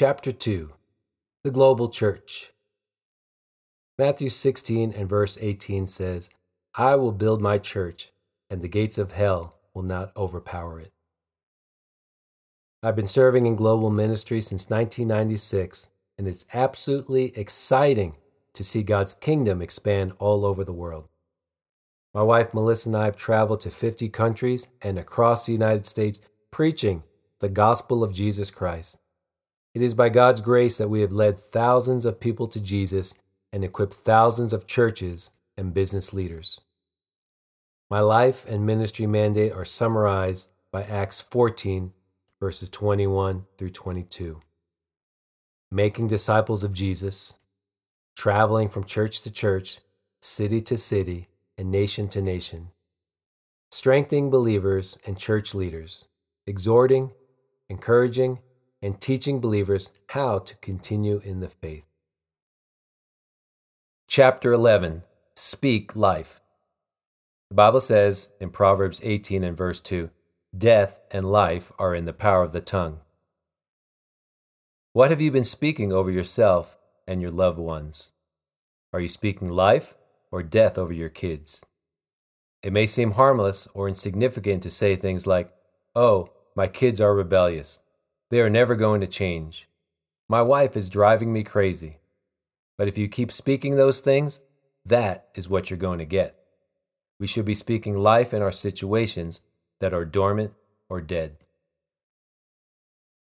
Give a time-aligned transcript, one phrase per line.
[0.00, 0.70] Chapter 2
[1.42, 2.52] The Global Church.
[3.98, 6.30] Matthew 16 and verse 18 says,
[6.76, 8.12] I will build my church,
[8.48, 10.92] and the gates of hell will not overpower it.
[12.80, 18.18] I've been serving in global ministry since 1996, and it's absolutely exciting
[18.54, 21.08] to see God's kingdom expand all over the world.
[22.14, 26.20] My wife Melissa and I have traveled to 50 countries and across the United States
[26.52, 27.02] preaching
[27.40, 28.96] the gospel of Jesus Christ.
[29.78, 33.14] It is by God's grace that we have led thousands of people to Jesus
[33.52, 36.62] and equipped thousands of churches and business leaders.
[37.88, 41.92] My life and ministry mandate are summarized by Acts 14,
[42.40, 44.40] verses 21 through 22.
[45.70, 47.38] Making disciples of Jesus,
[48.16, 49.78] traveling from church to church,
[50.20, 52.70] city to city, and nation to nation,
[53.70, 56.06] strengthening believers and church leaders,
[56.48, 57.12] exhorting,
[57.68, 58.40] encouraging,
[58.80, 61.86] and teaching believers how to continue in the faith.
[64.06, 65.02] Chapter 11
[65.36, 66.40] Speak Life.
[67.50, 70.10] The Bible says in Proverbs 18 and verse 2
[70.56, 73.00] Death and life are in the power of the tongue.
[74.92, 78.12] What have you been speaking over yourself and your loved ones?
[78.92, 79.94] Are you speaking life
[80.32, 81.64] or death over your kids?
[82.62, 85.52] It may seem harmless or insignificant to say things like,
[85.94, 87.80] Oh, my kids are rebellious.
[88.30, 89.68] They are never going to change.
[90.28, 91.98] My wife is driving me crazy.
[92.76, 94.40] But if you keep speaking those things,
[94.84, 96.38] that is what you're going to get.
[97.18, 99.40] We should be speaking life in our situations
[99.80, 100.52] that are dormant
[100.88, 101.36] or dead.